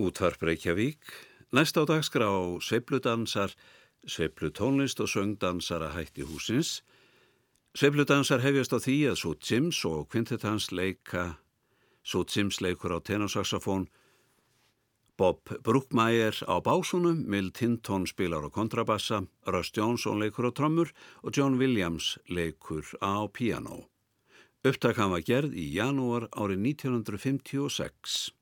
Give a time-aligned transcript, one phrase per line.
[0.00, 1.00] Útvarp Reykjavík,
[1.52, 2.28] næst á dagskrá
[2.64, 3.52] sveipludansar,
[4.08, 6.80] sveiplutónlist og söngdansara hætti húsins.
[7.76, 11.36] Sveipludansar hefjast á því að svo Jims og Quintetans leika,
[12.00, 13.90] svo Jims leikur á tenorsaxofón,
[15.20, 20.88] Bob Brookmeyer á básunum, Mill Tinton spilar á kontrabassa, Russ Johnson leikur á trommur
[21.20, 23.84] og John Williams leikur á piano.
[24.64, 28.39] Upptakan var gerð í janúar árið 1956.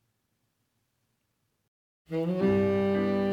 [2.11, 3.28] Mm-hmm.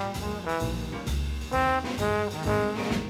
[0.00, 0.16] Thank
[3.04, 3.09] you.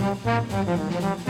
[0.00, 1.29] Müzik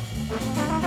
[0.31, 0.81] Thank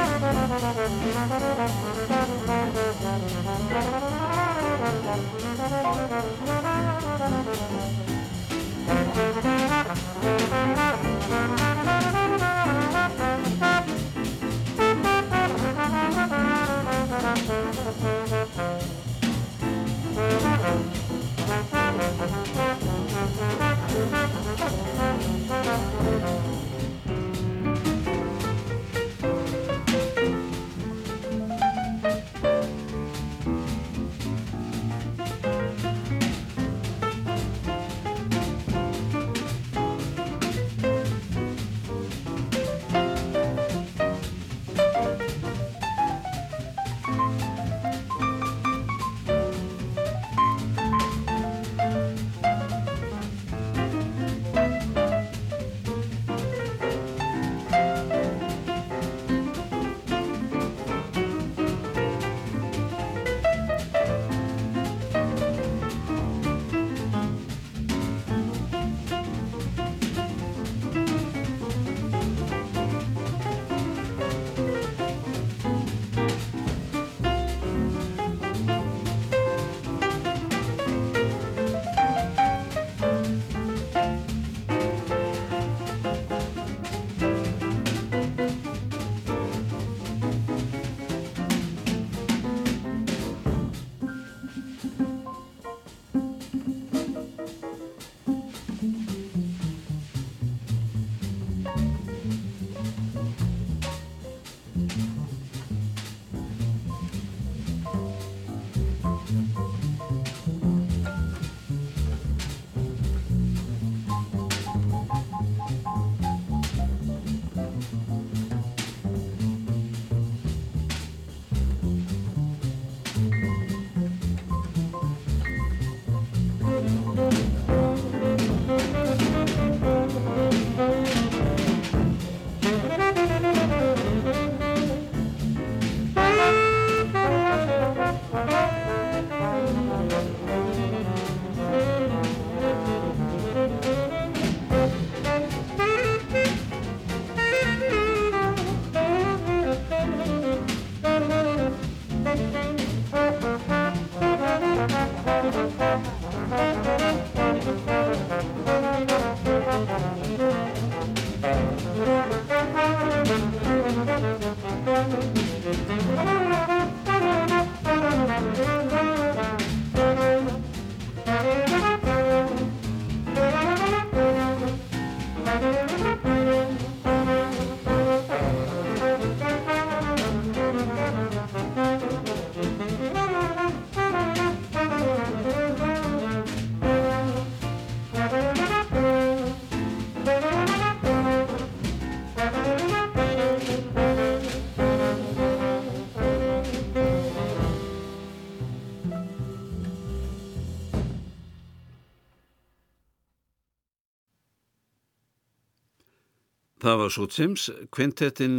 [206.84, 207.62] Það var svo Sims
[207.96, 208.56] kvintettin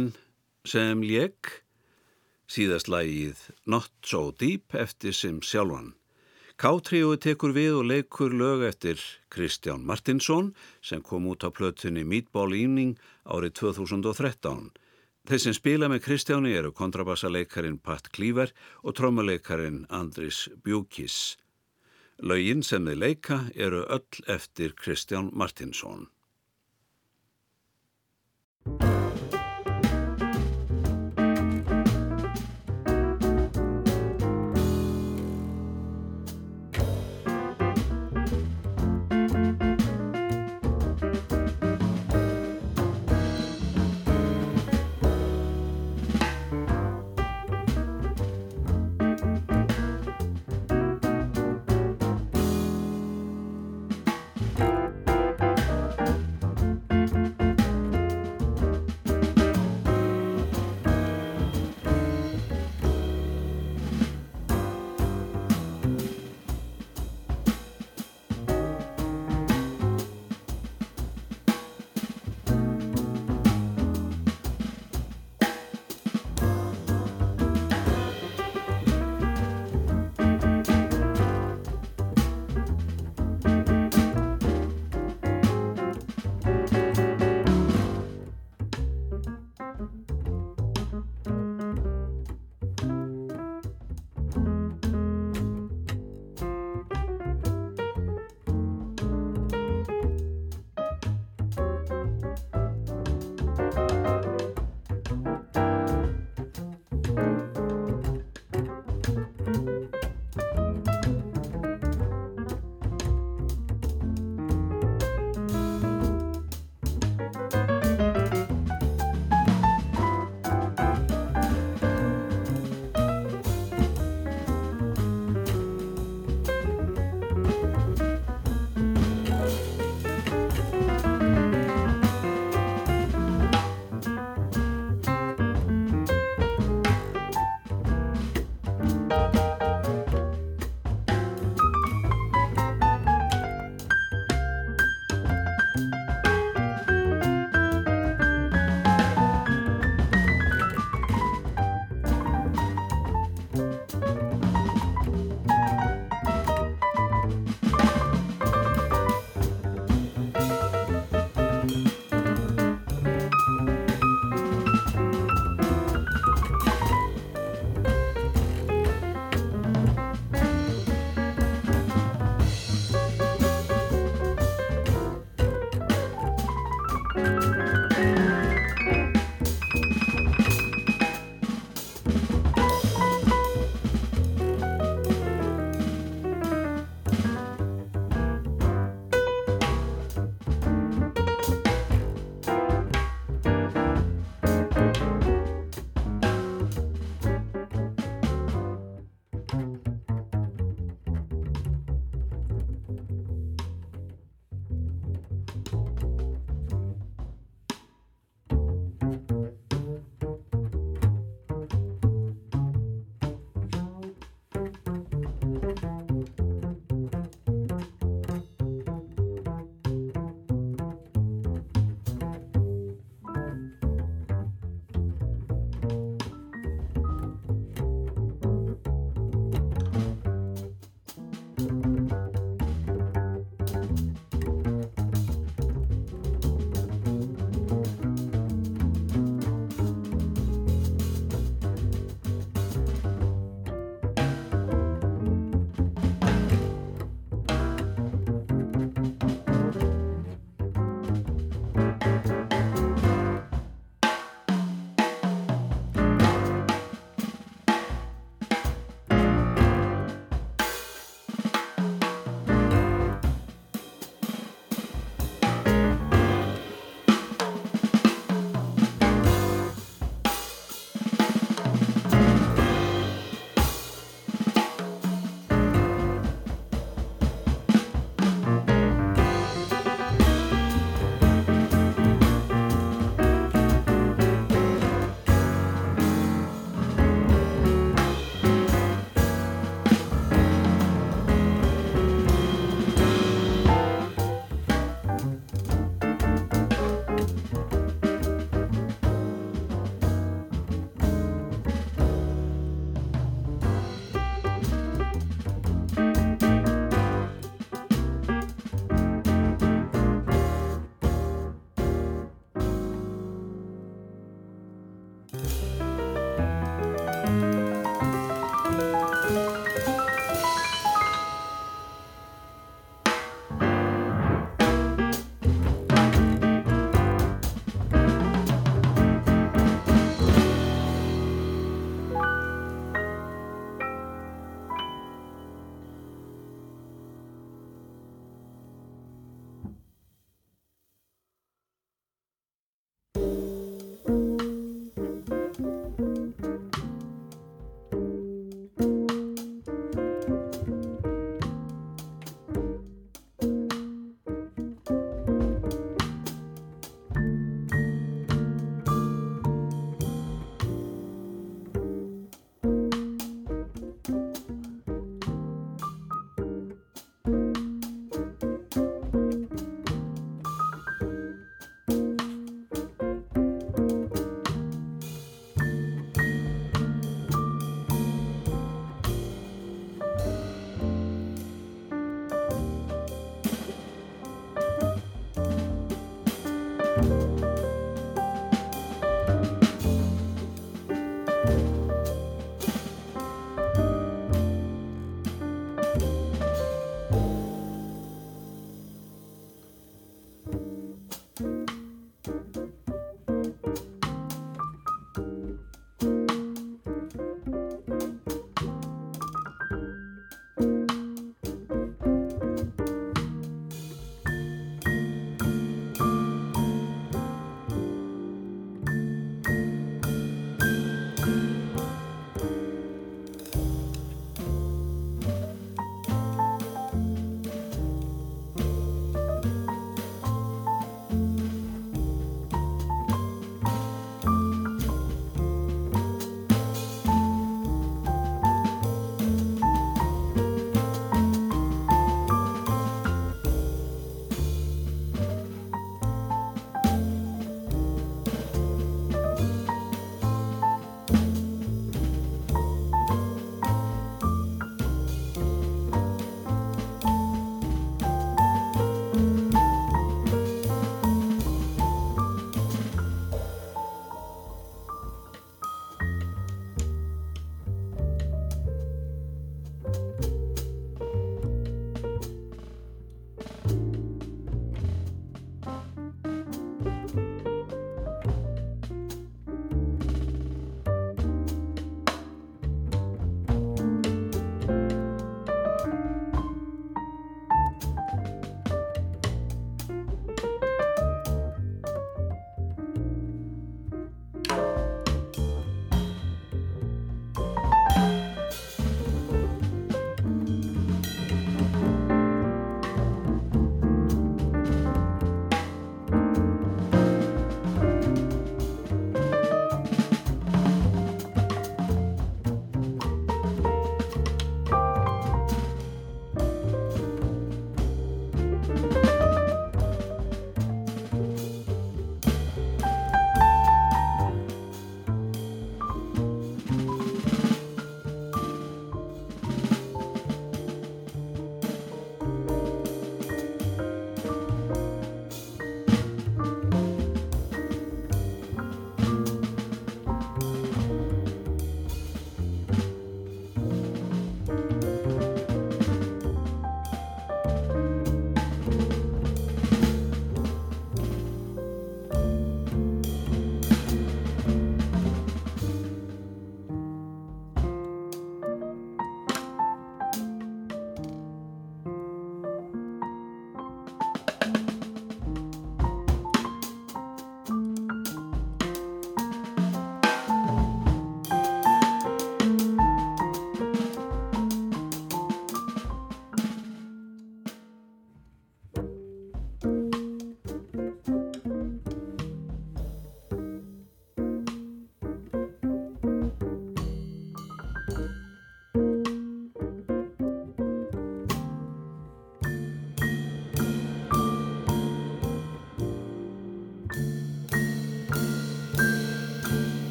[0.66, 1.60] sem lék
[2.50, 5.92] síðast lægið Not So Deep eftir Sims sjálfan.
[6.58, 8.98] K-tríói tekur við og leikur lög eftir
[9.30, 10.48] Kristján Martinsson
[10.82, 12.96] sem kom út á plötunni Meatball Evening
[13.30, 14.72] árið 2013.
[15.30, 18.50] Þeir sem spila með Kristjáni eru kontrabassaleikarin Pat Klíver
[18.82, 21.36] og trommuleikarin Andris Bjúkis.
[22.18, 26.08] Lögin sem þeir leika eru öll eftir Kristján Martinsson.
[28.66, 29.05] Thank you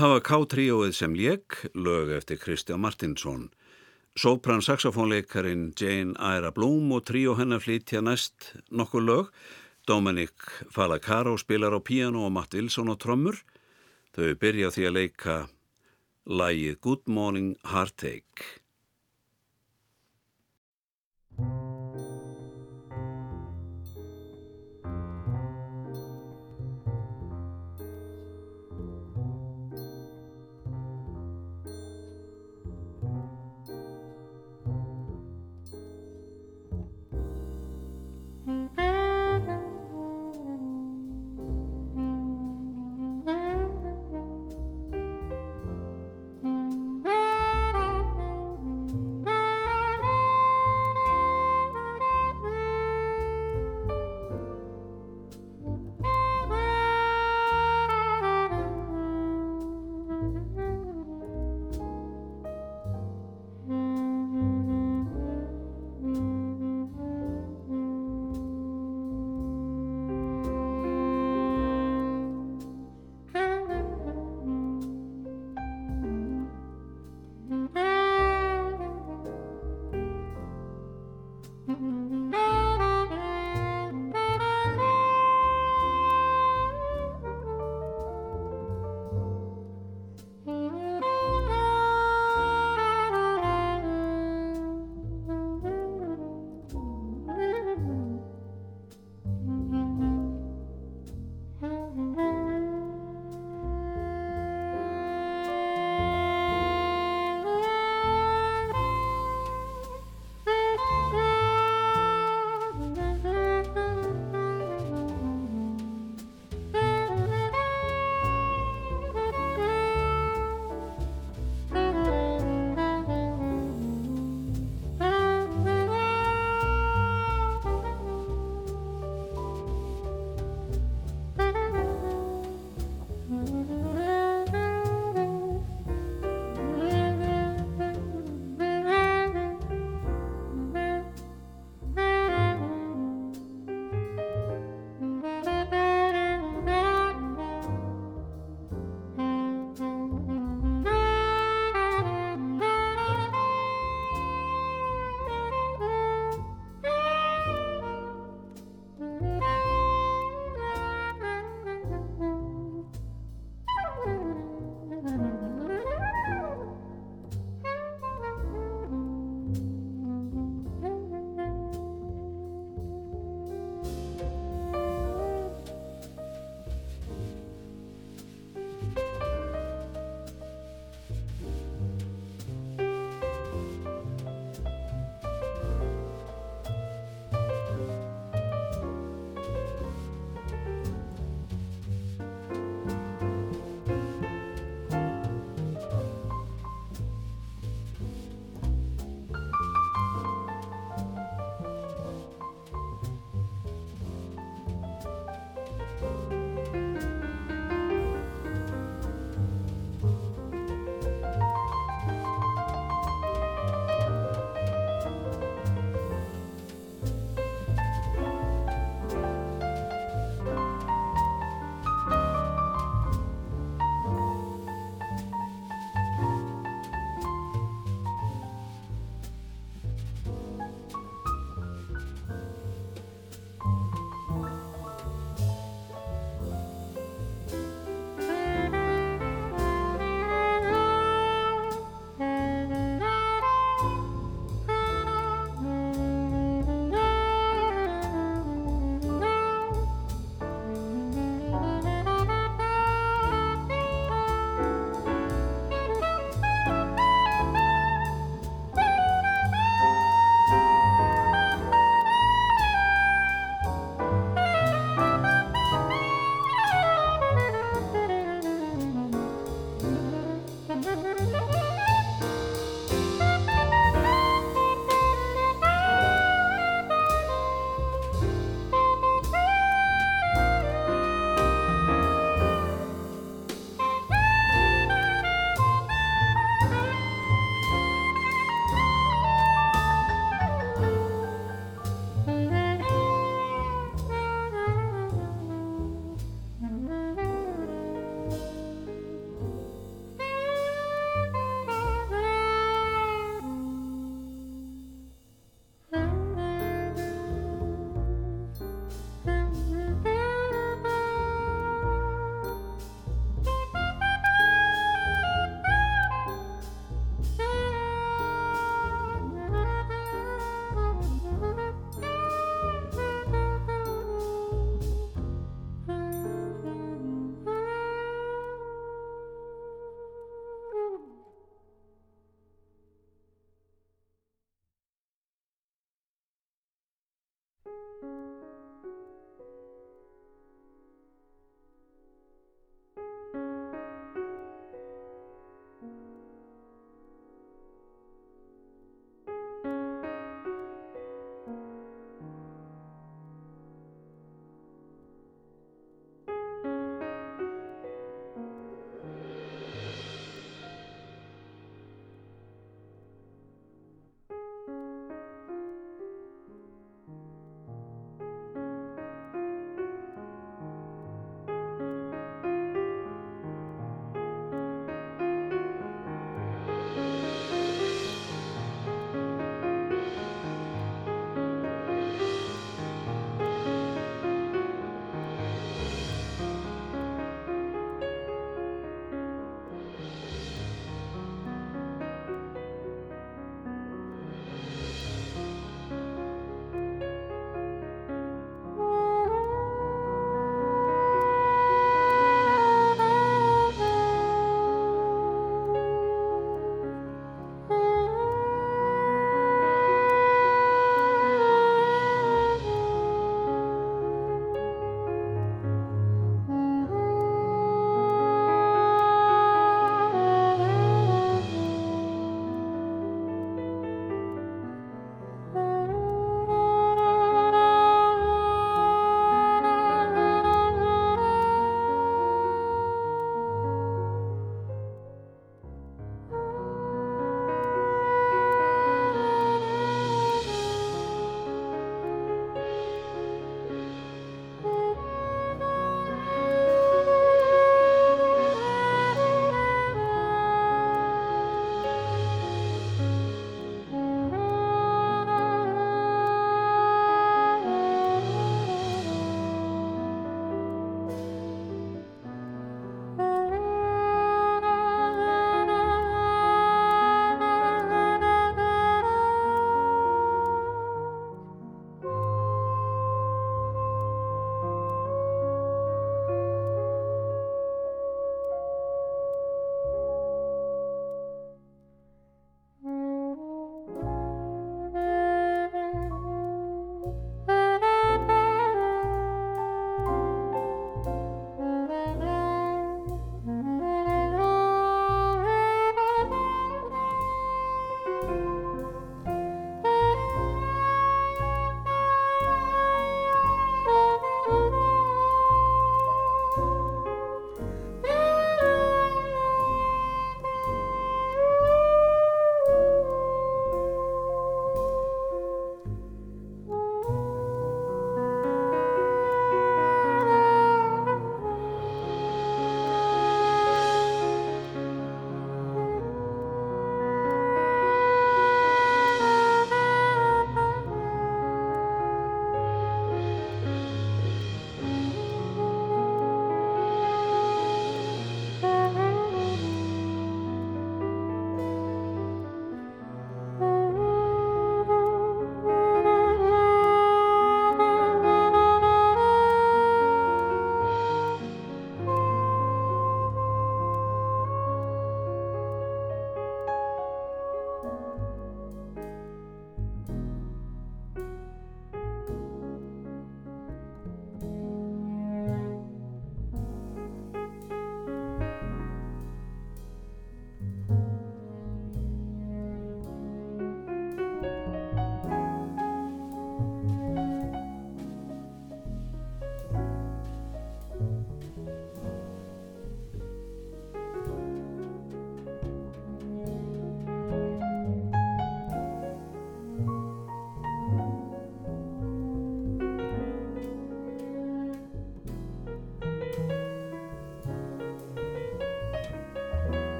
[0.00, 3.50] Það var K-tríóið sem lék, lög eftir Kristján Martinsson.
[4.16, 9.28] Sopran saxofónleikarin Jane Ira Bloom og tríó hennar flytja næst nokkur lög.
[9.84, 10.32] Dominic
[10.72, 13.42] Falacaro spilar á piano og Matt Wilson á trommur.
[14.16, 15.36] Þau byrja því að leika
[16.24, 18.59] lægið Good Morning Heartache.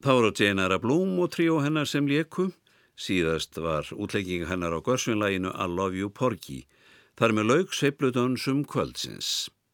[0.00, 2.46] Þá eru Jenara Blum og tríó hennar sem leku.
[2.96, 6.62] Síðast var útlegginga hennar á görsvinlæginu I Love You Porgy.
[7.20, 9.50] Þar með laug seifludönsum kvöldsins.